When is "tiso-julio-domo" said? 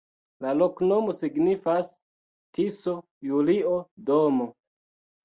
2.59-4.49